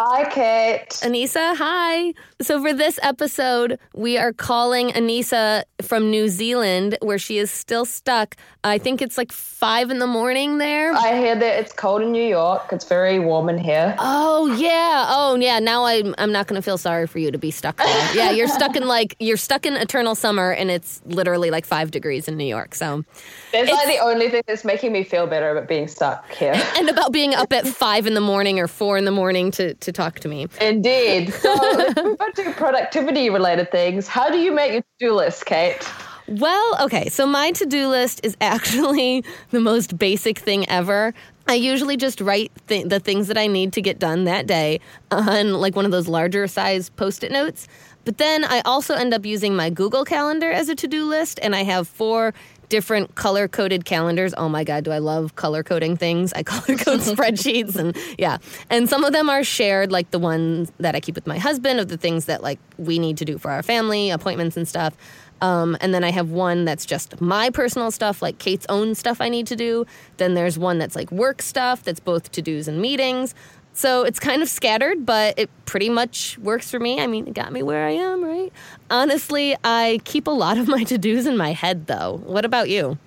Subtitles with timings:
[0.00, 0.90] Hi, Kate.
[1.02, 2.14] Anisa, hi.
[2.40, 7.84] So, for this episode, we are calling Anisa from New Zealand, where she is still
[7.84, 8.36] stuck.
[8.62, 10.92] I think it's like five in the morning there.
[10.92, 12.68] I hear that it's cold in New York.
[12.70, 13.96] It's very warm in here.
[13.98, 15.06] Oh, yeah.
[15.08, 15.58] Oh, yeah.
[15.58, 17.86] Now I'm, I'm not going to feel sorry for you to be stuck there.
[18.14, 21.90] yeah, you're stuck in like, you're stuck in eternal summer, and it's literally like five
[21.90, 22.74] degrees in New York.
[22.76, 23.04] So,
[23.52, 26.54] That's like the only thing that's making me feel better about being stuck here.
[26.76, 29.74] and about being up at five in the morning or four in the morning to,
[29.74, 30.48] to talk to me.
[30.60, 31.34] Indeed.
[31.48, 34.08] So on to productivity related things.
[34.08, 35.88] How do you make your to-do list, Kate?
[36.28, 41.14] Well, okay, so my to do list is actually the most basic thing ever.
[41.46, 44.80] I usually just write th- the things that I need to get done that day
[45.10, 47.66] on like one of those larger size post it notes.
[48.04, 51.38] But then I also end up using my Google Calendar as a to do list,
[51.42, 52.34] and I have four
[52.68, 54.34] different color coded calendars.
[54.36, 56.32] Oh my God, do I love color coding things?
[56.32, 58.38] I color code spreadsheets and yeah.
[58.70, 61.80] And some of them are shared, like the ones that I keep with my husband
[61.80, 64.96] of the things that like we need to do for our family, appointments and stuff.
[65.40, 69.20] Um, and then I have one that's just my personal stuff, like Kate's own stuff
[69.20, 69.86] I need to do.
[70.16, 73.34] Then there's one that's like work stuff, that's both to dos and meetings.
[73.78, 77.00] So it's kind of scattered, but it pretty much works for me.
[77.00, 78.52] I mean, it got me where I am, right?
[78.90, 82.20] Honestly, I keep a lot of my to dos in my head, though.
[82.26, 82.98] What about you?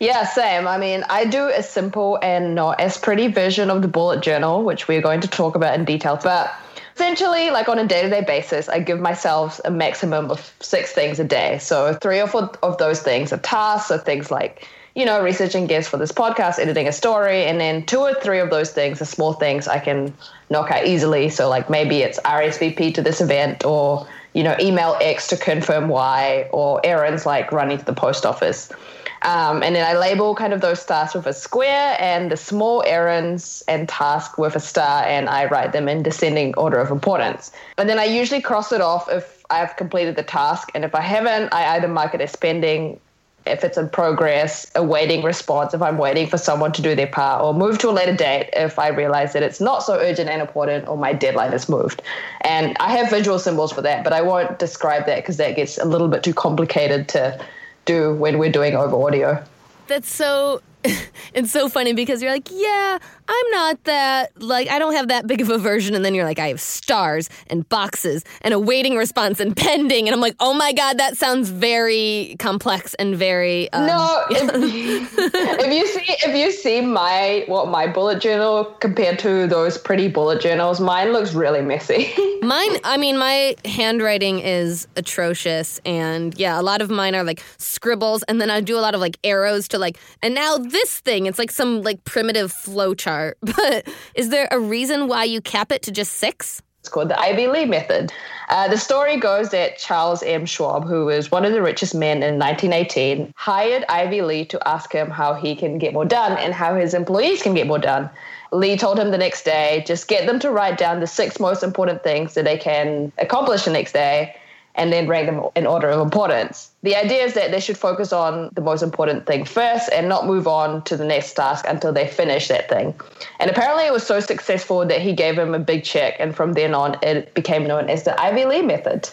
[0.00, 0.66] Yeah, same.
[0.66, 4.64] I mean, I do a simple and not as pretty version of the bullet journal,
[4.64, 6.18] which we're going to talk about in detail.
[6.22, 6.50] But
[6.94, 10.92] essentially, like on a day to day basis, I give myself a maximum of six
[10.92, 11.58] things a day.
[11.58, 15.66] So three or four of those things are tasks, so things like you know, researching
[15.66, 19.00] guests for this podcast, editing a story, and then two or three of those things
[19.02, 20.12] are small things I can
[20.48, 21.28] knock out easily.
[21.28, 25.88] So, like maybe it's RSVP to this event, or you know, email X to confirm
[25.88, 28.72] Y, or errands like running to the post office.
[29.20, 32.82] Um, and then I label kind of those tasks with a square and the small
[32.86, 37.52] errands and task with a star, and I write them in descending order of importance.
[37.76, 41.02] And then I usually cross it off if I've completed the task, and if I
[41.02, 42.98] haven't, I either mark it as pending
[43.46, 47.42] if it's in progress, awaiting response if I'm waiting for someone to do their part,
[47.42, 50.40] or move to a later date if I realize that it's not so urgent and
[50.40, 52.02] important or my deadline is moved.
[52.42, 55.78] And I have visual symbols for that, but I won't describe that because that gets
[55.78, 57.44] a little bit too complicated to
[57.84, 59.42] do when we're doing over audio.
[59.86, 60.60] That's so
[61.34, 62.98] it's so funny because you're like, yeah,
[63.28, 65.94] I'm not that, like, I don't have that big of a version.
[65.94, 70.06] And then you're like, I have stars and boxes and a waiting response and pending.
[70.06, 73.72] And I'm like, oh my God, that sounds very complex and very.
[73.72, 79.18] Um, no, if, if, you see, if you see my, what my bullet journal compared
[79.20, 82.12] to those pretty bullet journals, mine looks really messy.
[82.42, 85.80] mine, I mean, my handwriting is atrocious.
[85.84, 88.22] And yeah, a lot of mine are like scribbles.
[88.24, 91.26] And then I do a lot of like arrows to like, and now this thing,
[91.26, 93.38] it's like some like primitive flow chart.
[93.56, 96.62] But is there a reason why you cap it to just six?
[96.80, 98.12] It's called the Ivy Lee method.
[98.48, 100.46] Uh, the story goes that Charles M.
[100.46, 104.92] Schwab, who was one of the richest men in 1918, hired Ivy Lee to ask
[104.92, 108.08] him how he can get more done and how his employees can get more done.
[108.52, 111.64] Lee told him the next day, just get them to write down the six most
[111.64, 114.36] important things that they can accomplish the next day
[114.76, 116.70] and then rank them in order of importance.
[116.82, 120.26] The idea is that they should focus on the most important thing first and not
[120.26, 122.94] move on to the next task until they finish that thing.
[123.40, 126.52] And apparently, it was so successful that he gave him a big check, and from
[126.52, 129.08] then on, it became known as the Ivy Lee method.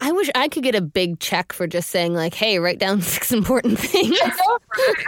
[0.00, 3.00] I wish I could get a big check for just saying like, "Hey, write down
[3.16, 4.18] six important things."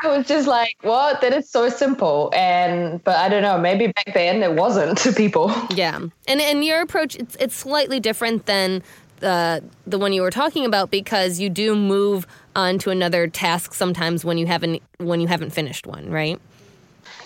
[0.04, 1.20] I was just like, "What?
[1.20, 5.12] That is so simple." And but I don't know, maybe back then it wasn't to
[5.12, 5.52] people.
[5.74, 8.82] Yeah, and and your approach it's it's slightly different than
[9.20, 13.74] the the one you were talking about because you do move on to another task
[13.74, 16.40] sometimes when you haven't when you haven't finished one, right?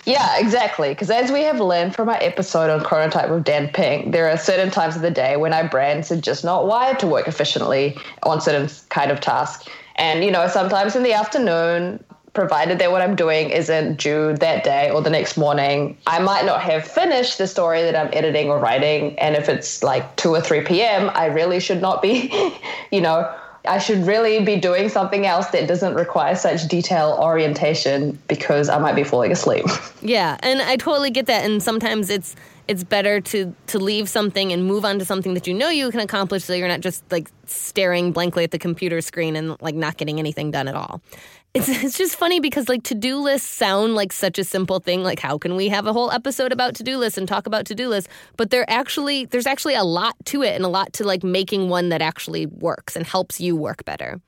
[0.07, 0.89] Yeah, exactly.
[0.89, 4.37] Because as we have learned from our episode on chronotype with Dan Pink, there are
[4.37, 7.97] certain times of the day when our brains are just not wired to work efficiently
[8.23, 9.69] on certain kind of task.
[9.97, 12.03] And you know, sometimes in the afternoon,
[12.33, 16.45] provided that what I'm doing isn't due that day or the next morning, I might
[16.45, 19.19] not have finished the story that I'm editing or writing.
[19.19, 22.33] And if it's like 2 or 3 p.m., I really should not be,
[22.93, 23.33] you know,
[23.69, 28.79] I should really be doing something else that doesn't require such detail orientation because I
[28.79, 29.67] might be falling asleep.
[30.03, 31.45] Yeah, and I totally get that.
[31.45, 32.35] And sometimes it's
[32.69, 35.91] it's better to to leave something and move on to something that you know you
[35.91, 39.75] can accomplish so you're not just like staring blankly at the computer screen and like
[39.75, 41.03] not getting anything done at all
[41.53, 45.19] it's it's just funny because like to-do lists sound like such a simple thing like
[45.19, 48.09] how can we have a whole episode about to-do lists and talk about to-do lists?
[48.37, 51.69] But there actually there's actually a lot to it and a lot to like making
[51.69, 54.21] one that actually works and helps you work better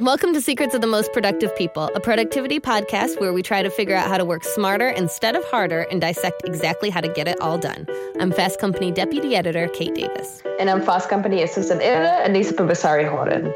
[0.00, 3.68] Welcome to Secrets of the Most Productive People, a productivity podcast where we try to
[3.68, 7.28] figure out how to work smarter instead of harder and dissect exactly how to get
[7.28, 7.86] it all done.
[8.18, 10.42] I'm Fast Company Deputy Editor Kate Davis.
[10.58, 13.52] And I'm Fast Company Assistant Editor Anisa Purbasari Horton.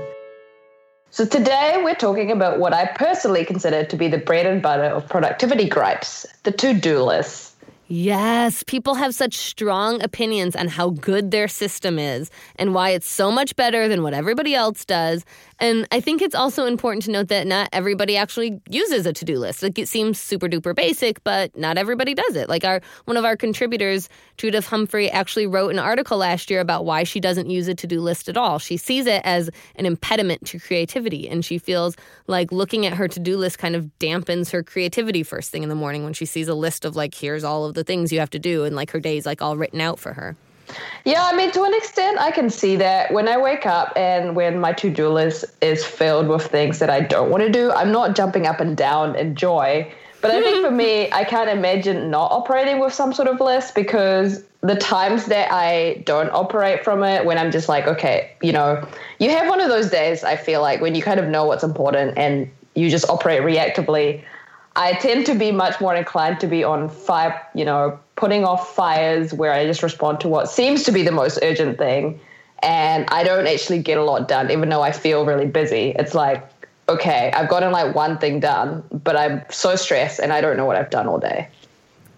[1.08, 4.84] So today we're talking about what I personally consider to be the bread and butter
[4.84, 7.52] of productivity gripes, the to-do list.
[7.86, 13.06] Yes, people have such strong opinions on how good their system is and why it's
[13.06, 15.22] so much better than what everybody else does.
[15.60, 19.38] And I think it's also important to note that not everybody actually uses a to-do
[19.38, 19.62] list.
[19.62, 22.48] Like it seems super duper basic, but not everybody does it.
[22.48, 26.84] Like our one of our contributors, Judith Humphrey, actually wrote an article last year about
[26.84, 28.58] why she doesn't use a to-do list at all.
[28.58, 31.96] She sees it as an impediment to creativity, and she feels
[32.26, 35.74] like looking at her to-do list kind of dampens her creativity first thing in the
[35.74, 38.30] morning when she sees a list of like here's all of the things you have
[38.30, 40.36] to do and like her day's like all written out for her.
[41.04, 44.34] Yeah, I mean, to an extent, I can see that when I wake up and
[44.34, 47.70] when my to do list is filled with things that I don't want to do,
[47.72, 49.92] I'm not jumping up and down in joy.
[50.22, 53.74] But I think for me, I can't imagine not operating with some sort of list
[53.74, 58.52] because the times that I don't operate from it, when I'm just like, okay, you
[58.52, 58.86] know,
[59.18, 61.62] you have one of those days, I feel like, when you kind of know what's
[61.62, 64.22] important and you just operate reactively.
[64.76, 68.74] I tend to be much more inclined to be on five, you know, putting off
[68.74, 72.20] fires where I just respond to what seems to be the most urgent thing.
[72.62, 75.94] And I don't actually get a lot done, even though I feel really busy.
[75.98, 76.48] It's like,
[76.88, 80.64] okay, I've gotten like one thing done, but I'm so stressed and I don't know
[80.64, 81.48] what I've done all day.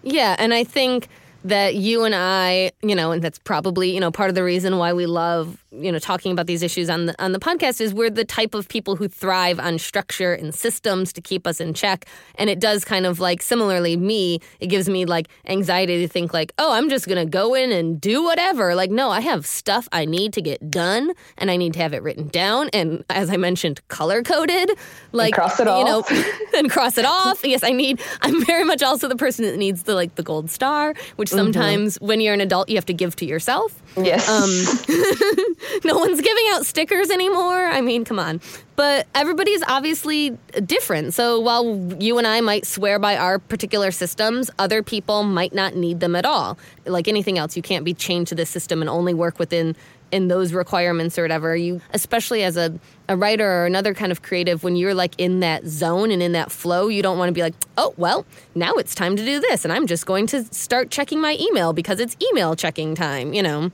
[0.03, 0.35] Yeah.
[0.39, 1.09] And I think
[1.43, 4.77] that you and I, you know, and that's probably, you know, part of the reason
[4.77, 7.93] why we love you know talking about these issues on the on the podcast is
[7.93, 11.73] we're the type of people who thrive on structure and systems to keep us in
[11.73, 12.05] check
[12.35, 16.33] and it does kind of like similarly me it gives me like anxiety to think
[16.33, 19.45] like oh I'm just going to go in and do whatever like no I have
[19.45, 23.03] stuff I need to get done and I need to have it written down and
[23.09, 24.71] as I mentioned color coded
[25.11, 26.09] like and cross it you off.
[26.09, 26.23] know
[26.55, 29.83] and cross it off yes I need I'm very much also the person that needs
[29.83, 31.37] the like the gold star which mm-hmm.
[31.37, 32.07] sometimes mm-hmm.
[32.07, 35.45] when you're an adult you have to give to yourself yes um
[35.83, 37.65] no one's giving out stickers anymore.
[37.65, 38.41] I mean, come on.
[38.75, 41.13] But everybody's obviously different.
[41.13, 45.75] So while you and I might swear by our particular systems, other people might not
[45.75, 46.57] need them at all.
[46.85, 49.75] Like anything else, you can't be chained to this system and only work within
[50.11, 51.55] in those requirements or whatever.
[51.55, 55.39] You especially as a, a writer or another kind of creative, when you're like in
[55.41, 58.25] that zone and in that flow, you don't want to be like, oh well,
[58.55, 61.73] now it's time to do this, and I'm just going to start checking my email
[61.73, 63.71] because it's email checking time, you know.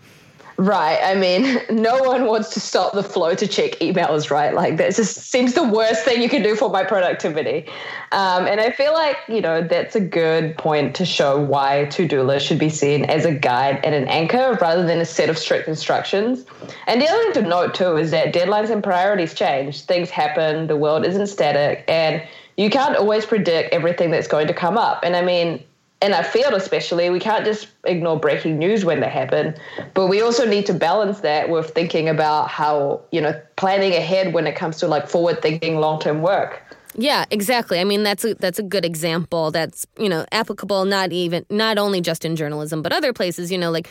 [0.58, 1.00] Right.
[1.04, 4.54] I mean, no one wants to stop the flow to check emails, right?
[4.54, 7.68] Like that just seems the worst thing you can do for my productivity.
[8.12, 12.40] Um, and I feel like, you know, that's a good point to show why to-do
[12.40, 15.68] should be seen as a guide and an anchor rather than a set of strict
[15.68, 16.46] instructions.
[16.88, 19.82] And the other thing to note too is that deadlines and priorities change.
[19.82, 22.24] Things happen, the world isn't static, and
[22.58, 25.04] you can't always predict everything that's going to come up.
[25.04, 25.64] And I mean,
[26.04, 29.56] in our field especially we can't just ignore breaking news when they happen
[29.94, 34.34] but we also need to balance that with thinking about how you know planning ahead
[34.34, 36.62] when it comes to like forward thinking long term work
[36.96, 37.80] yeah, exactly.
[37.80, 39.50] I mean, that's a, that's a good example.
[39.50, 43.52] That's you know applicable not even not only just in journalism, but other places.
[43.52, 43.90] You know, like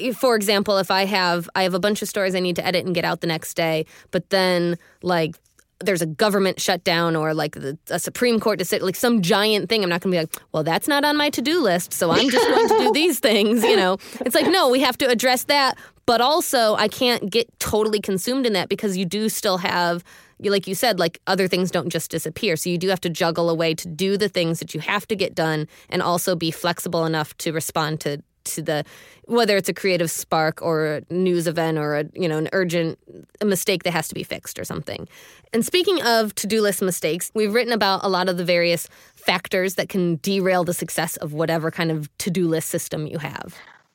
[0.00, 2.66] uh, for example, if I have I have a bunch of stories I need to
[2.66, 5.36] edit and get out the next day, but then like
[5.80, 9.82] there's a government shutdown or like the, a Supreme Court decision, like some giant thing,
[9.82, 12.10] I'm not going to be like, well, that's not on my to do list, so
[12.10, 13.62] I'm just going to do these things.
[13.62, 15.76] You know, it's like, no, we have to address that.
[16.06, 20.04] But also, I can't get totally consumed in that because you do still have,
[20.38, 22.56] like you said, like other things don't just disappear.
[22.56, 25.06] So you do have to juggle a way to do the things that you have
[25.08, 28.84] to get done and also be flexible enough to respond to to the
[29.26, 32.98] whether it's a creative spark or a news event or a you know an urgent
[33.44, 35.08] mistake that has to be fixed or something.
[35.52, 39.74] And speaking of to-do list mistakes, we've written about a lot of the various factors
[39.76, 43.54] that can derail the success of whatever kind of to-do list system you have.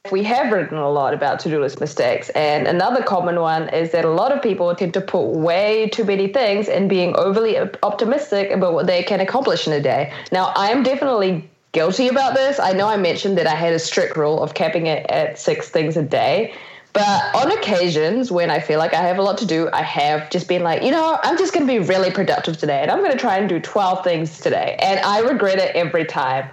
[0.10, 2.30] We have written a lot about to do list mistakes.
[2.30, 6.04] And another common one is that a lot of people tend to put way too
[6.04, 10.12] many things and being overly optimistic about what they can accomplish in a day.
[10.32, 12.60] Now, I'm definitely guilty about this.
[12.60, 15.70] I know I mentioned that I had a strict rule of capping it at six
[15.70, 16.54] things a day.
[16.94, 20.30] But on occasions when I feel like I have a lot to do, I have
[20.30, 23.00] just been like, you know, I'm just going to be really productive today and I'm
[23.00, 24.78] going to try and do 12 things today.
[24.82, 26.50] And I regret it every time.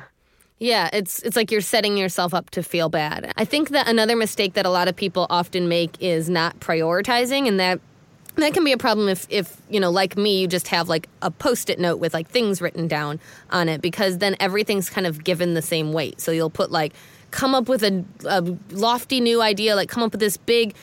[0.61, 3.33] Yeah, it's it's like you're setting yourself up to feel bad.
[3.37, 7.47] I think that another mistake that a lot of people often make is not prioritizing
[7.47, 7.81] and that
[8.43, 11.09] that can be a problem if, if you know like me you just have like
[11.23, 15.25] a post-it note with like things written down on it because then everything's kind of
[15.25, 16.21] given the same weight.
[16.21, 16.93] So you'll put like
[17.31, 20.75] come up with a, a lofty new idea like come up with this big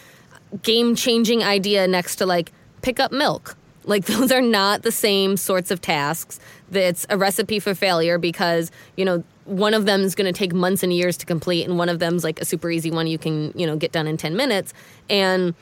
[0.61, 3.57] game changing idea next to like pick up milk.
[3.83, 6.39] Like those are not the same sorts of tasks.
[6.69, 10.53] That's a recipe for failure because, you know, one of them is going to take
[10.53, 13.19] months and years to complete and one of them's like a super easy one you
[13.19, 14.73] can, you know, get done in 10 minutes.
[15.09, 15.53] And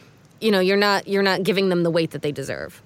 [0.44, 2.82] you know, you're not you're not giving them the weight that they deserve.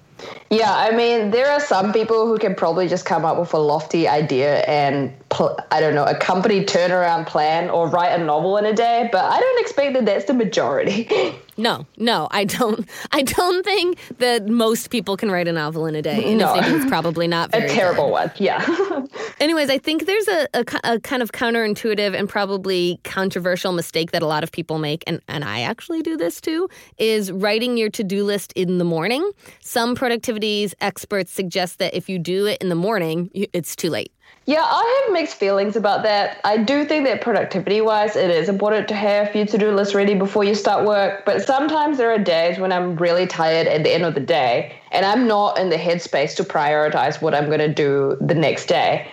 [0.50, 3.58] Yeah, I mean, there are some people who can probably just come up with a
[3.58, 8.56] lofty idea and, pl- I don't know, a company turnaround plan or write a novel
[8.56, 11.08] in a day, but I don't expect that that's the majority.
[11.60, 12.88] No, no, I don't.
[13.10, 16.22] I don't think that most people can write a novel in a day.
[16.30, 16.54] And No.
[16.54, 18.12] if they do, it's probably not very a terrible good.
[18.12, 18.30] one.
[18.36, 18.64] Yeah.
[19.40, 24.20] Anyways, I think there's a, a, a kind of counterintuitive and probably controversial mistake that
[24.20, 26.68] a lot of people make, and, and I actually do this too,
[26.98, 29.30] is writing your to do list in the morning.
[29.60, 34.10] Some productivities experts suggest that if you do it in the morning, it's too late.
[34.46, 36.40] Yeah, I have mixed feelings about that.
[36.42, 39.94] I do think that productivity wise, it is important to have your to do list
[39.94, 41.24] ready before you start work.
[41.24, 44.74] But sometimes there are days when I'm really tired at the end of the day
[44.90, 48.66] and I'm not in the headspace to prioritize what I'm going to do the next
[48.66, 49.06] day.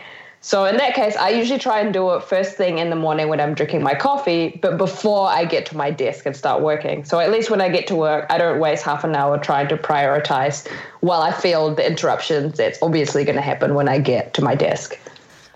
[0.45, 3.29] So in that case, I usually try and do it first thing in the morning
[3.29, 7.03] when I'm drinking my coffee, but before I get to my desk and start working.
[7.03, 9.69] So at least when I get to work, I don't waste half an hour trying
[9.69, 10.67] to prioritize
[10.99, 14.53] while I feel the interruptions that's obviously going to happen when I get to my
[14.53, 14.99] desk.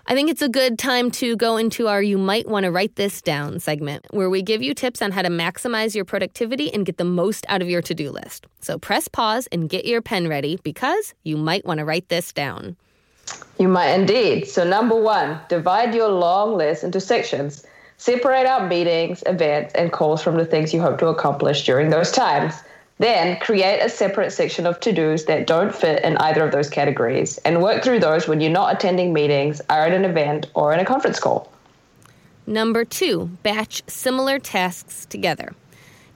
[0.08, 2.96] I think it's a good time to go into our You Might Want to Write
[2.96, 6.84] This Down segment, where we give you tips on how to maximize your productivity and
[6.84, 8.48] get the most out of your to do list.
[8.58, 12.32] So press pause and get your pen ready because you might want to write this
[12.32, 12.76] down.
[13.58, 14.46] You might indeed.
[14.48, 17.64] So, number one, divide your long list into sections.
[17.98, 22.10] Separate out meetings, events, and calls from the things you hope to accomplish during those
[22.10, 22.54] times.
[22.98, 26.68] Then create a separate section of to dos that don't fit in either of those
[26.68, 30.72] categories and work through those when you're not attending meetings, are at an event, or
[30.72, 31.50] in a conference call.
[32.46, 35.54] Number two, batch similar tasks together.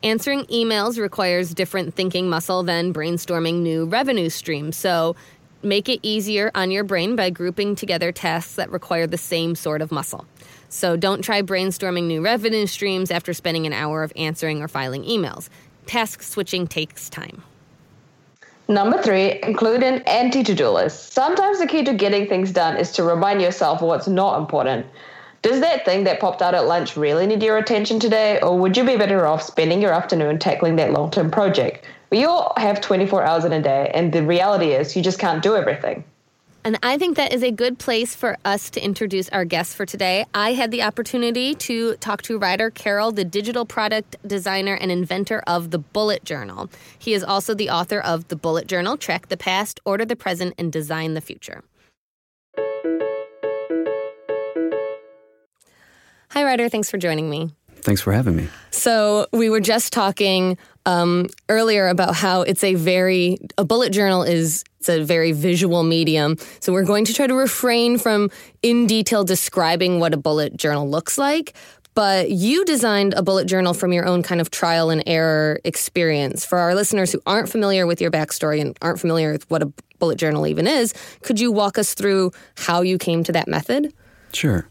[0.02, 4.76] Answering emails requires different thinking muscle than brainstorming new revenue streams.
[4.76, 5.16] So
[5.64, 9.82] make it easier on your brain by grouping together tasks that require the same sort
[9.82, 10.26] of muscle.
[10.68, 15.04] So don't try brainstorming new revenue streams after spending an hour of answering or filing
[15.04, 15.48] emails.
[15.86, 17.42] Task switching takes time.
[18.66, 21.12] Number three, include an anti to do list.
[21.12, 24.86] Sometimes the key to getting things done is to remind yourself what's not important.
[25.42, 28.78] Does that thing that popped out at lunch really need your attention today, or would
[28.78, 31.84] you be better off spending your afternoon tackling that long term project?
[32.10, 35.42] We all have 24 hours in a day, and the reality is you just can't
[35.42, 36.04] do everything.
[36.66, 39.84] And I think that is a good place for us to introduce our guest for
[39.84, 40.24] today.
[40.32, 45.42] I had the opportunity to talk to Ryder Carroll, the digital product designer and inventor
[45.46, 46.70] of the Bullet Journal.
[46.98, 50.54] He is also the author of The Bullet Journal Track the Past, Order the Present,
[50.56, 51.64] and Design the Future.
[56.30, 56.70] Hi, Ryder.
[56.70, 57.52] Thanks for joining me.
[57.84, 58.48] Thanks for having me.
[58.70, 64.22] So we were just talking um, earlier about how it's a very a bullet journal
[64.22, 66.36] is it's a very visual medium.
[66.60, 68.30] So we're going to try to refrain from
[68.62, 71.54] in detail describing what a bullet journal looks like.
[71.94, 76.44] But you designed a bullet journal from your own kind of trial and error experience.
[76.44, 79.72] For our listeners who aren't familiar with your backstory and aren't familiar with what a
[79.98, 83.92] bullet journal even is, could you walk us through how you came to that method?
[84.32, 84.66] Sure.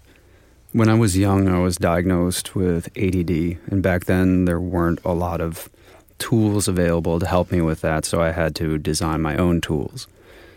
[0.73, 5.13] When I was young, I was diagnosed with ADD, and back then there weren't a
[5.13, 5.69] lot of
[6.17, 10.07] tools available to help me with that, so I had to design my own tools.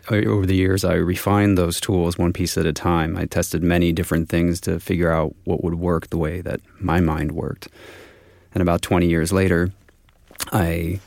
[0.08, 3.14] Over the years, I refined those tools one piece at a time.
[3.18, 6.98] I tested many different things to figure out what would work the way that my
[6.98, 7.68] mind worked.
[8.54, 9.70] And about 20 years later,
[10.50, 11.00] I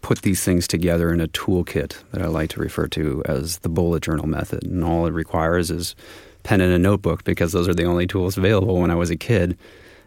[0.00, 3.68] put these things together in a toolkit that I like to refer to as the
[3.68, 4.62] bullet journal method.
[4.62, 5.94] And all it requires is
[6.44, 9.16] pen and a notebook because those are the only tools available when I was a
[9.16, 9.58] kid.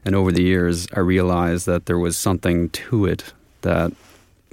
[0.06, 3.92] And over the years, I realized that there was something to it that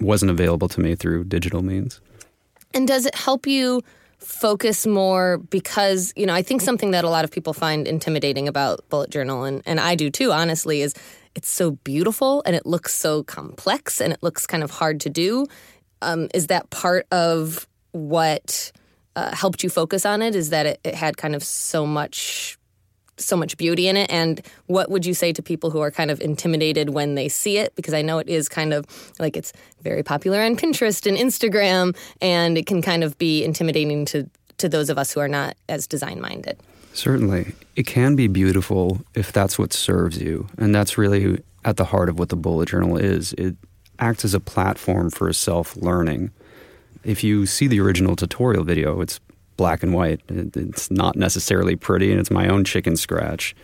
[0.00, 2.00] wasn't available to me through digital means.
[2.72, 3.82] And does it help you
[4.18, 5.38] focus more?
[5.38, 9.10] Because, you know, I think something that a lot of people find intimidating about Bullet
[9.10, 10.94] Journal, and, and I do too, honestly, is
[11.36, 15.10] it's so beautiful and it looks so complex and it looks kind of hard to
[15.10, 15.46] do.
[16.02, 18.72] Um, is that part of what
[19.16, 20.34] uh, helped you focus on it?
[20.34, 22.58] Is that it, it had kind of so much
[23.16, 26.10] so much beauty in it and what would you say to people who are kind
[26.10, 28.84] of intimidated when they see it because i know it is kind of
[29.20, 29.52] like it's
[29.82, 34.28] very popular on pinterest and instagram and it can kind of be intimidating to
[34.58, 36.58] to those of us who are not as design minded
[36.94, 37.52] Certainly.
[37.74, 40.46] It can be beautiful if that's what serves you.
[40.56, 43.32] And that's really at the heart of what the bullet journal is.
[43.32, 43.56] It
[43.98, 46.30] acts as a platform for self learning.
[47.04, 49.20] If you see the original tutorial video, it's
[49.56, 50.20] black and white.
[50.28, 53.54] It's not necessarily pretty, and it's my own chicken scratch.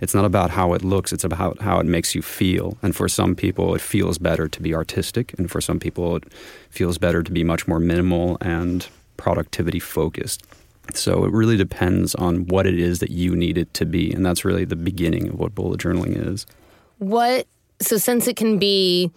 [0.00, 2.76] It's not about how it looks, it's about how it makes you feel.
[2.82, 6.24] And for some people, it feels better to be artistic, and for some people, it
[6.70, 10.42] feels better to be much more minimal and productivity focused.
[10.92, 14.12] So it really depends on what it is that you need it to be.
[14.12, 16.44] And that's really the beginning of what bullet journaling is.
[16.98, 17.46] What,
[17.80, 19.12] so since it can be,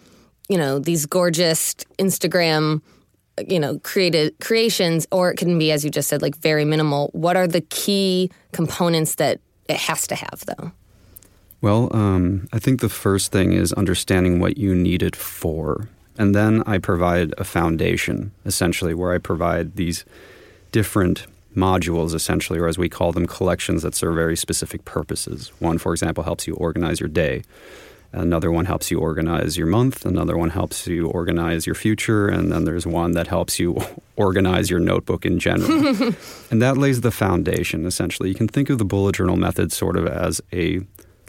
[0.48, 2.80] you know, these gorgeous Instagram,
[3.48, 7.10] you know, created creations, or it can be, as you just said, like very minimal,
[7.12, 10.72] what are the key components that it has to have though?
[11.60, 15.88] Well, um, I think the first thing is understanding what you need it for.
[16.18, 20.04] And then I provide a foundation, essentially, where I provide these
[20.72, 25.50] different modules, essentially, or as we call them, collections that serve very specific purposes.
[25.58, 27.42] One, for example, helps you organize your day.
[28.12, 30.06] Another one helps you organize your month.
[30.06, 32.28] Another one helps you organize your future.
[32.28, 33.80] And then there's one that helps you
[34.16, 35.70] organize your notebook in general.
[36.50, 38.28] and that lays the foundation, essentially.
[38.28, 40.80] You can think of the bullet journal method sort of as a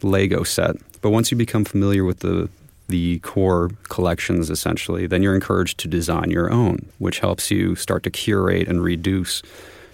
[0.01, 0.75] Lego set.
[1.01, 2.49] But once you become familiar with the
[2.89, 8.03] the core collections essentially, then you're encouraged to design your own, which helps you start
[8.03, 9.41] to curate and reduce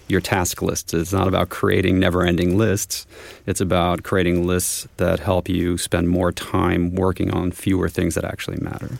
[0.08, 0.92] your task lists.
[0.94, 3.06] It's not about creating never ending lists,
[3.46, 8.24] it's about creating lists that help you spend more time working on fewer things that
[8.24, 8.98] actually matter.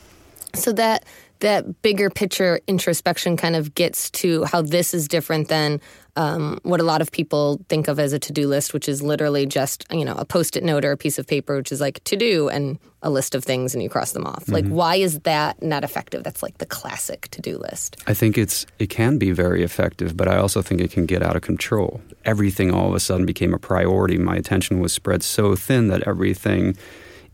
[0.55, 1.05] So that
[1.45, 5.79] that bigger picture introspection kind of gets to how this is different than
[6.17, 9.45] um, what a lot of people think of as a to-do list, which is literally
[9.45, 12.17] just you know a post-it note or a piece of paper, which is like to
[12.17, 14.45] do and a list of things, and you cross them off.
[14.45, 14.53] Mm-hmm.
[14.53, 16.25] Like, why is that not effective?
[16.25, 17.97] That's like the classic to-do list.
[18.07, 21.23] I think it's it can be very effective, but I also think it can get
[21.23, 22.01] out of control.
[22.25, 24.17] Everything all of a sudden became a priority.
[24.17, 26.75] My attention was spread so thin that everything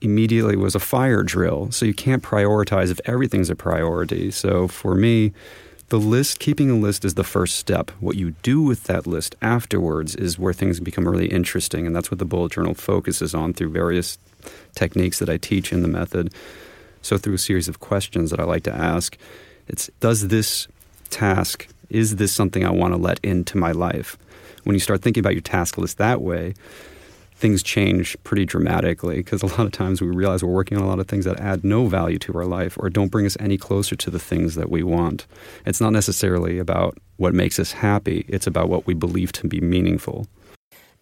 [0.01, 1.71] immediately was a fire drill.
[1.71, 4.31] So you can't prioritize if everything's a priority.
[4.31, 5.33] So for me
[5.91, 7.91] the list, keeping a list is the first step.
[7.99, 11.85] What you do with that list afterwards is where things become really interesting.
[11.85, 14.17] And that's what the bullet journal focuses on through various
[14.77, 16.33] techniques that I teach in the method.
[17.03, 19.17] So, through a series of questions that I like to ask,
[19.67, 20.69] it's does this
[21.11, 24.17] task, is this something I want to let into my life?
[24.63, 26.55] When you start thinking about your task list that way,
[27.41, 30.87] things change pretty dramatically because a lot of times we realize we're working on a
[30.87, 33.57] lot of things that add no value to our life or don't bring us any
[33.57, 35.27] closer to the things that we want.
[35.65, 39.61] It's not necessarily about what makes us happy, it's about what we believe to be
[39.61, 40.27] meaningful.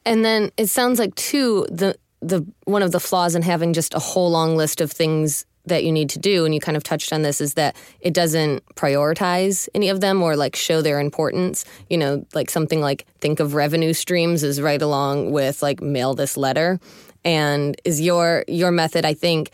[0.05, 3.95] And then it sounds like too the the one of the flaws in having just
[3.95, 6.83] a whole long list of things that you need to do, and you kind of
[6.83, 11.01] touched on this, is that it doesn't prioritize any of them or like show their
[11.01, 11.65] importance.
[11.89, 16.15] You know, like something like think of revenue streams is right along with like mail
[16.15, 16.81] this letter,
[17.25, 19.05] and is your your method?
[19.05, 19.51] I think,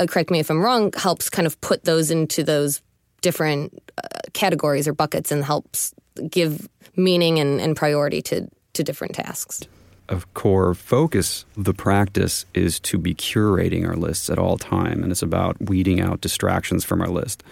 [0.00, 2.82] uh, correct me if I'm wrong, helps kind of put those into those
[3.20, 5.94] different uh, categories or buckets and helps
[6.28, 9.62] give meaning and, and priority to to different tasks
[10.08, 15.02] a core focus of the practice is to be curating our lists at all time
[15.02, 17.42] and it's about weeding out distractions from our list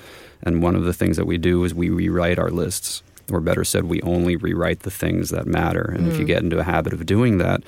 [0.42, 3.64] and one of the things that we do is we rewrite our lists or better
[3.64, 6.10] said we only rewrite the things that matter and mm.
[6.10, 6.28] if you mm.
[6.28, 7.62] get into a habit of doing that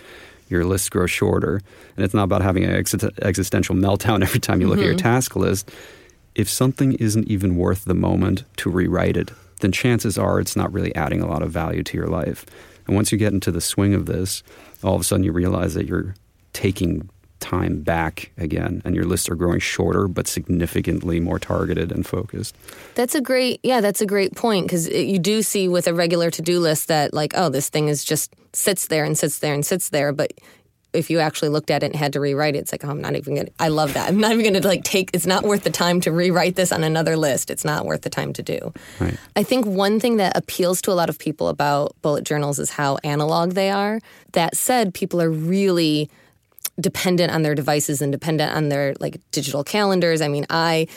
[0.49, 1.63] your lists grow shorter
[1.97, 4.83] and it's not about having an ex- existential meltdown every time you look mm-hmm.
[4.83, 5.15] at your mm-hmm.
[5.15, 5.71] task list
[6.35, 10.71] if something isn't even worth the moment to rewrite it then chances are it's not
[10.73, 12.45] really adding a lot of value to your life
[12.87, 14.43] and once you get into the swing of this
[14.85, 16.15] all of a sudden you realize that you're
[16.53, 17.09] taking
[17.41, 22.57] time back again and your lists are growing shorter but significantly more targeted and focused.
[22.95, 26.31] That's a great yeah that's a great point because you do see with a regular
[26.31, 29.67] to-do list that like oh this thing is just sits there and sits there and
[29.67, 30.33] sits there but
[30.95, 33.01] if you actually looked at it and had to rewrite it, it's like, oh, I'm
[33.01, 34.09] not even going to, I love that.
[34.09, 36.73] I'm not even going to like take, it's not worth the time to rewrite this
[36.73, 37.51] on another list.
[37.51, 38.73] It's not worth the time to do.
[39.01, 39.17] Right.
[39.37, 42.71] I think one thing that appeals to a lot of people about bullet journals is
[42.71, 44.01] how analog they are.
[44.33, 46.11] That said, people are really
[46.81, 50.21] dependent on their devices and dependent on their like digital calendars.
[50.21, 50.89] I mean, I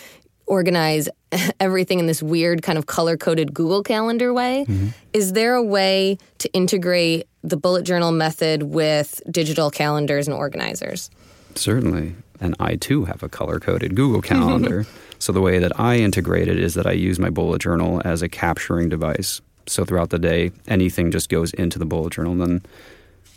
[0.48, 1.08] organize
[1.60, 4.66] everything in this weird kind of color coded Google Calendar way.
[4.68, 4.88] Mm-hmm.
[5.14, 11.10] Is there a way to integrate the bullet journal method with digital calendars and organizers?
[11.56, 12.16] Certainly.
[12.40, 14.86] And I too have a color coded Google Calendar.
[15.20, 18.22] so the way that I integrate it is that I use my bullet journal as
[18.22, 19.42] a capturing device.
[19.66, 22.34] So throughout the day, anything just goes into the bullet journal.
[22.34, 22.62] And then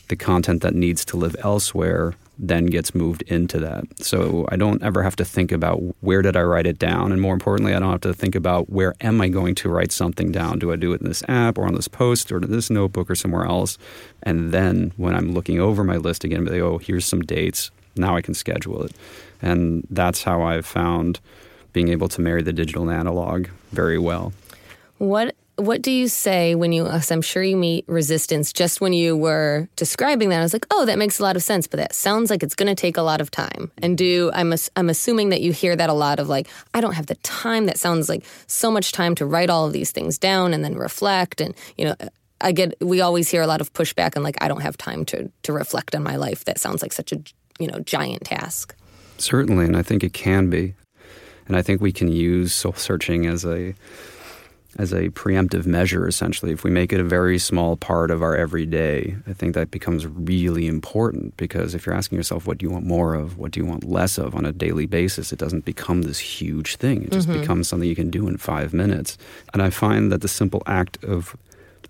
[0.09, 3.85] the content that needs to live elsewhere then gets moved into that.
[3.99, 7.21] So I don't ever have to think about where did I write it down, and
[7.21, 10.33] more importantly, I don't have to think about where am I going to write something
[10.33, 10.59] down.
[10.59, 13.11] Do I do it in this app or on this post or in this notebook
[13.11, 13.77] or somewhere else?
[14.23, 17.71] And then when I'm looking over my list again, like, oh, here's some dates.
[17.97, 18.93] Now I can schedule it,
[19.43, 21.21] and that's how I've found
[21.73, 24.33] being able to marry the digital and analog very well.
[24.99, 26.87] What what do you say when you?
[26.87, 28.53] I'm sure you meet resistance.
[28.53, 31.43] Just when you were describing that, I was like, oh, that makes a lot of
[31.43, 31.67] sense.
[31.67, 33.71] But that sounds like it's going to take a lot of time.
[33.79, 36.95] And do I'm I'm assuming that you hear that a lot of like, I don't
[36.95, 37.67] have the time.
[37.67, 40.75] That sounds like so much time to write all of these things down and then
[40.75, 41.41] reflect.
[41.41, 41.95] And you know,
[42.41, 45.05] I get we always hear a lot of pushback and like, I don't have time
[45.07, 46.45] to to reflect on my life.
[46.45, 47.23] That sounds like such a
[47.59, 48.75] you know giant task.
[49.19, 50.75] Certainly, and I think it can be.
[51.47, 53.75] And I think we can use soul searching as a
[54.79, 58.37] as a preemptive measure essentially if we make it a very small part of our
[58.37, 62.71] everyday i think that becomes really important because if you're asking yourself what do you
[62.71, 65.65] want more of what do you want less of on a daily basis it doesn't
[65.65, 67.41] become this huge thing it just mm-hmm.
[67.41, 69.19] becomes something you can do in 5 minutes
[69.53, 71.37] and i find that the simple act of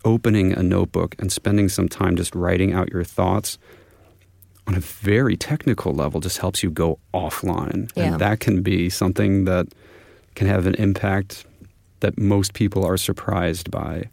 [0.04, 3.58] opening a notebook and spending some time just writing out your thoughts
[4.66, 7.90] on a very technical level just helps you go offline.
[7.96, 8.04] Yeah.
[8.04, 9.66] And that can be something that
[10.34, 11.44] can have an impact
[12.00, 14.08] that most people are surprised by.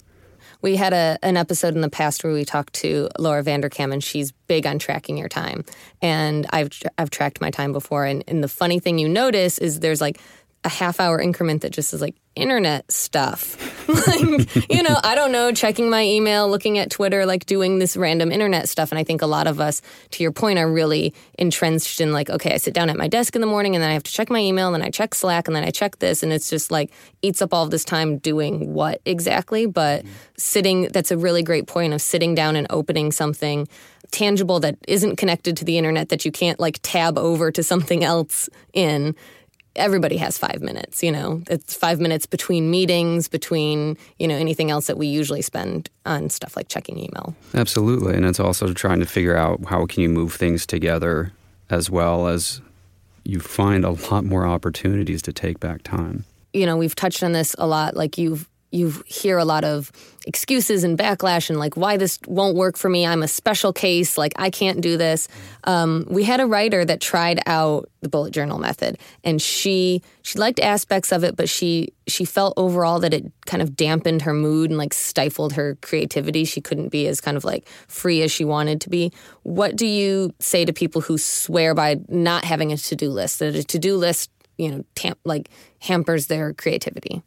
[0.62, 4.04] We had a, an episode in the past where we talked to Laura Vanderkam, and
[4.04, 5.63] she's big on tracking your time.
[6.02, 9.82] And I've I've tracked my time before, and, and the funny thing you notice is
[9.82, 10.19] there's like
[10.63, 13.58] a half hour increment that just is like internet stuff.
[14.08, 17.97] like, you know, I don't know, checking my email, looking at Twitter, like doing this
[17.97, 18.91] random internet stuff.
[18.91, 22.30] And I think a lot of us, to your point, are really entrenched in like,
[22.30, 24.12] okay, I sit down at my desk in the morning and then I have to
[24.12, 26.23] check my email and then I check Slack and then I check this.
[26.23, 29.65] And it's just like eats up all of this time doing what exactly.
[29.65, 30.13] But mm-hmm.
[30.38, 33.67] sitting, that's a really great point of sitting down and opening something
[34.12, 38.04] tangible that isn't connected to the internet that you can't like tab over to something
[38.04, 39.15] else in
[39.78, 44.72] everybody has five minutes, you know, it's five minutes between meetings, between, you know, anything
[44.72, 47.36] else that we usually spend on stuff like checking email.
[47.54, 48.16] Absolutely.
[48.16, 51.32] And it's also trying to figure out how can you move things together
[51.70, 52.62] as well as
[53.24, 56.24] you find a lot more opportunities to take back time.
[56.54, 57.96] You know, we've touched on this a lot.
[57.96, 59.92] Like you've you hear a lot of
[60.28, 64.18] excuses and backlash and like why this won't work for me i'm a special case
[64.18, 65.28] like i can't do this.
[65.63, 70.40] Um, we had a writer that tried out the bullet journal method and she she
[70.40, 74.34] liked aspects of it but she she felt overall that it kind of dampened her
[74.34, 76.46] mood and like stifled her creativity.
[76.46, 79.12] She couldn't be as kind of like free as she wanted to be.
[79.44, 83.56] What do you say to people who swear by not having a to-do list that
[83.56, 87.22] a to-do list you know tam- like hampers their creativity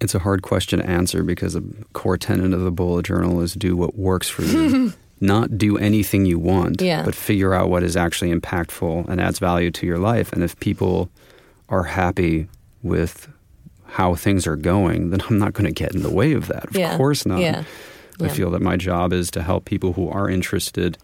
[0.00, 3.54] it's a hard question to answer because a core tenet of the bullet journal is
[3.54, 4.92] do what works for you.
[5.20, 7.02] Not do anything you want, yeah.
[7.02, 10.30] but figure out what is actually impactful and adds value to your life.
[10.34, 11.08] And if people
[11.70, 12.48] are happy
[12.82, 13.26] with
[13.86, 16.66] how things are going, then I'm not going to get in the way of that.
[16.66, 16.98] Of yeah.
[16.98, 17.40] course not.
[17.40, 17.64] Yeah.
[18.20, 20.98] I feel that my job is to help people who are interested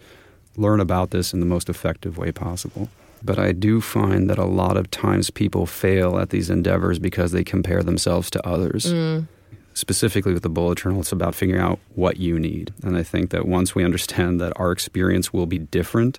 [0.57, 2.91] learn about this in the most effective way possible.
[3.25, 7.33] But I do find that a lot of times people fail at these endeavors because
[7.33, 8.87] they compare themselves to others.
[8.87, 9.29] Mm.
[9.75, 12.75] Specifically with the bullet journal, it's about figuring out what you need.
[12.83, 16.19] And I think that once we understand that our experience will be different,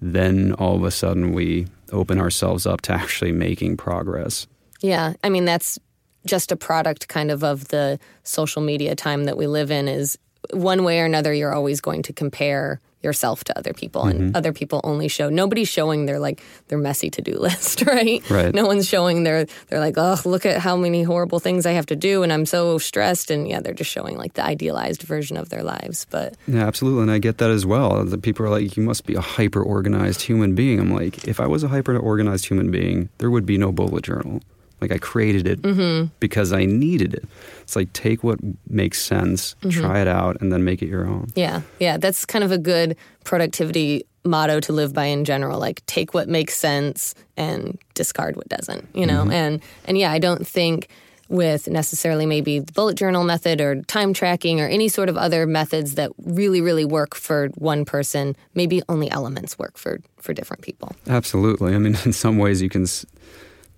[0.00, 4.46] then all of a sudden we open ourselves up to actually making progress.
[4.80, 5.14] Yeah.
[5.22, 5.78] I mean, that's
[6.26, 10.18] just a product kind of of the social media time that we live in is
[10.52, 14.20] one way or another you're always going to compare yourself to other people mm-hmm.
[14.20, 18.28] and other people only show nobody's showing their like their messy to-do list right?
[18.30, 18.54] Right.
[18.54, 21.86] No one's showing their they're like oh look at how many horrible things i have
[21.86, 25.36] to do and i'm so stressed and yeah they're just showing like the idealized version
[25.36, 28.04] of their lives but yeah absolutely and i get that as well.
[28.04, 30.80] That people are like you must be a hyper organized human being.
[30.80, 34.04] I'm like if i was a hyper organized human being there would be no bullet
[34.04, 34.40] journal
[34.84, 36.08] like I created it mm-hmm.
[36.20, 37.24] because I needed it.
[37.62, 39.80] It's like take what makes sense, mm-hmm.
[39.80, 41.28] try it out, and then make it your own.
[41.34, 41.96] Yeah, yeah.
[41.96, 45.58] That's kind of a good productivity motto to live by in general.
[45.58, 48.88] Like take what makes sense and discard what doesn't.
[48.94, 49.32] You know, mm-hmm.
[49.32, 50.88] and and yeah, I don't think
[51.30, 55.46] with necessarily maybe the bullet journal method or time tracking or any sort of other
[55.46, 60.62] methods that really really work for one person maybe only elements work for for different
[60.62, 62.84] people absolutely i mean in some ways you can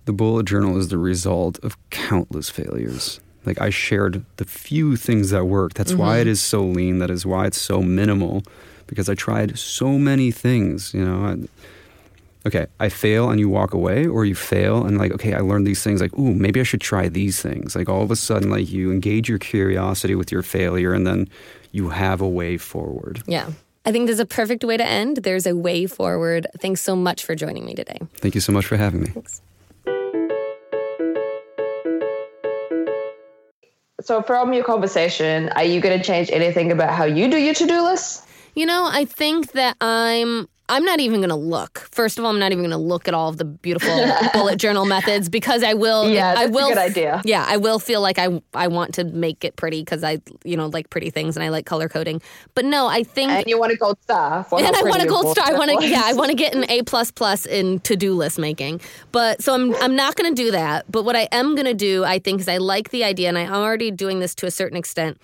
[0.07, 3.19] the bullet journal is the result of countless failures.
[3.45, 5.77] Like I shared the few things that worked.
[5.77, 6.01] That's mm-hmm.
[6.01, 6.99] why it is so lean.
[6.99, 8.41] That is why it's so minimal,
[8.87, 10.93] because I tried so many things.
[10.93, 15.11] You know, I, okay, I fail and you walk away, or you fail and like,
[15.11, 16.01] okay, I learned these things.
[16.01, 17.75] Like, ooh, maybe I should try these things.
[17.75, 21.29] Like all of a sudden, like you engage your curiosity with your failure, and then
[21.73, 23.21] you have a way forward.
[23.27, 23.51] Yeah.
[23.85, 25.17] I think there's a perfect way to end.
[25.17, 26.47] There's a way forward.
[26.59, 27.99] Thanks so much for joining me today.
[28.15, 29.07] Thank you so much for having me.
[29.07, 29.41] Thanks.
[34.01, 37.55] So, from your conversation, are you going to change anything about how you do your
[37.55, 38.23] to do list?
[38.53, 41.87] You know, I think that I'm I'm not even going to look.
[41.91, 43.89] First of all, I'm not even going to look at all of the beautiful
[44.33, 46.09] bullet journal methods because I will.
[46.09, 46.69] Yeah, I will.
[46.69, 47.21] good idea.
[47.23, 50.57] Yeah, I will feel like I I want to make it pretty because I you
[50.57, 52.21] know like pretty things and I like color coding.
[52.53, 54.43] But no, I think And you want a gold star.
[54.43, 55.45] for and I want a gold star.
[55.47, 58.13] I want to yeah, I want to get an A plus plus in to do
[58.13, 58.81] list making.
[59.11, 60.91] But so I'm I'm not going to do that.
[60.91, 63.37] But what I am going to do, I think, is I like the idea, and
[63.37, 65.17] I'm already doing this to a certain extent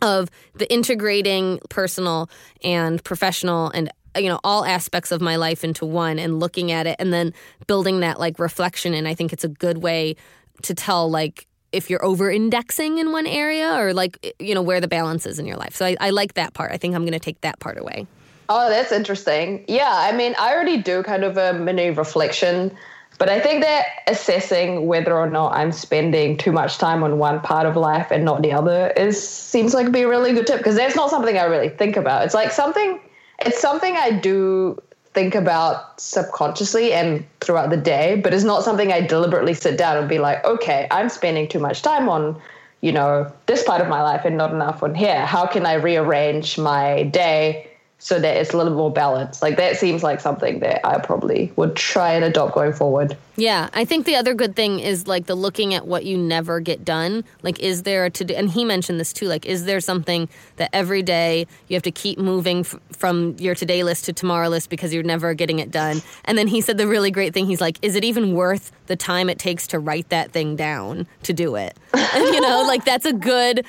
[0.00, 2.30] of the integrating personal
[2.62, 6.86] and professional and you know all aspects of my life into one and looking at
[6.86, 7.32] it and then
[7.66, 10.16] building that like reflection and i think it's a good way
[10.62, 14.80] to tell like if you're over indexing in one area or like you know where
[14.80, 17.02] the balance is in your life so i, I like that part i think i'm
[17.02, 18.06] going to take that part away
[18.50, 19.64] Oh, that's interesting.
[19.68, 22.74] Yeah, I mean, I already do kind of a mini reflection,
[23.18, 27.40] but I think that assessing whether or not I'm spending too much time on one
[27.40, 30.58] part of life and not the other is seems like be a really good tip
[30.58, 32.24] because that's not something I really think about.
[32.24, 33.00] It's like something
[33.38, 34.80] it's something I do
[35.14, 39.96] think about subconsciously and throughout the day, but it's not something I deliberately sit down
[39.96, 42.40] and be like, okay, I'm spending too much time on,
[42.80, 45.24] you know, this part of my life and not enough on here.
[45.24, 49.42] How can I rearrange my day so that it's a little more balanced?
[49.42, 53.16] Like that seems like something that I probably would try and adopt going forward.
[53.38, 56.58] Yeah, I think the other good thing is like the looking at what you never
[56.58, 57.22] get done.
[57.42, 58.34] Like, is there a to do?
[58.34, 59.28] And he mentioned this too.
[59.28, 63.54] Like, is there something that every day you have to keep moving f- from your
[63.54, 66.02] today list to tomorrow list because you're never getting it done?
[66.24, 67.46] And then he said the really great thing.
[67.46, 71.06] He's like, is it even worth the time it takes to write that thing down
[71.22, 71.76] to do it?
[72.14, 73.64] And, you know, like that's a good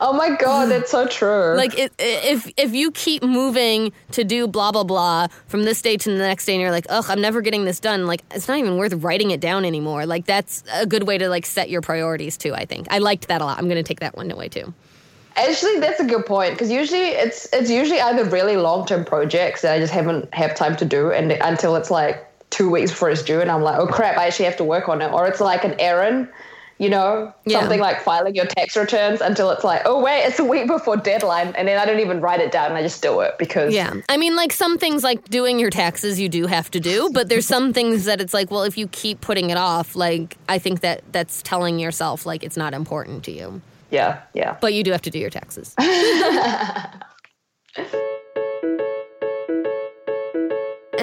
[0.00, 1.56] Oh my god, that's so true.
[1.56, 5.96] like it, if if you keep moving to do blah blah blah from this day
[5.96, 8.46] to the next day and you're like ugh i'm never getting this done like it's
[8.48, 10.06] not even worth writing it down anymore.
[10.06, 12.86] Like that's a good way to like set your priorities too i think.
[12.90, 13.58] I liked that a lot.
[13.58, 14.72] I'm gonna take that one away too.
[15.36, 19.62] Actually, that's a good point because usually it's it's usually either really long term projects
[19.62, 23.10] that I just haven't have time to do, and until it's like two weeks before
[23.10, 25.26] it's due, and I'm like, oh crap, I actually have to work on it, or
[25.26, 26.28] it's like an errand,
[26.78, 27.60] you know, Yeah.
[27.60, 30.96] something like filing your tax returns until it's like, oh wait, it's a week before
[30.96, 33.72] deadline, and then I don't even write it down, and I just do it because
[33.74, 33.94] yeah.
[34.08, 37.10] I mean like some things like doing your taxes you do have to do.
[37.12, 40.36] But there's some things that it's like well if you keep putting it off like
[40.48, 43.60] i think that that's telling yourself like it's not important to you.
[43.90, 44.56] Yeah, yeah.
[44.60, 45.74] but you do have to do your taxes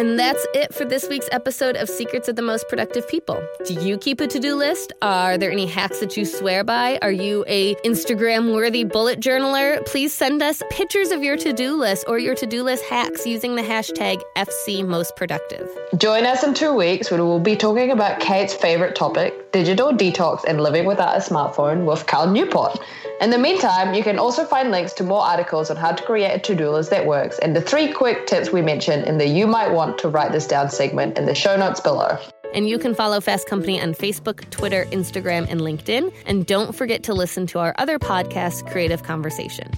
[0.01, 3.39] And that's it for this week's episode of Secrets of the Most Productive People.
[3.67, 4.91] Do you keep a to-do list?
[5.03, 6.97] Are there any hacks that you swear by?
[7.03, 9.85] Are you a Instagram-worthy bullet journaler?
[9.85, 13.61] Please send us pictures of your to-do list or your to-do list hacks using the
[13.61, 15.69] hashtag FCMostProductive.
[15.99, 20.43] Join us in two weeks when we'll be talking about Kate's favorite topic, digital detox
[20.45, 22.79] and living without a smartphone with Cal Newport.
[23.19, 26.31] In the meantime, you can also find links to more articles on how to create
[26.31, 29.47] a to-do list that works and the three quick tips we mentioned in the You
[29.47, 32.17] Might Want to Write This Down segment in the show notes below.
[32.53, 36.13] And you can follow Fast Company on Facebook, Twitter, Instagram, and LinkedIn.
[36.25, 39.71] And don't forget to listen to our other podcast, Creative Conversation.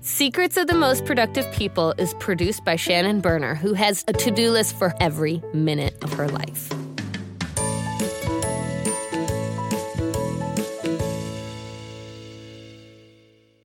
[0.00, 4.30] Secrets of the Most Productive People is produced by Shannon Berner, who has a to
[4.30, 6.72] do list for every minute of her life.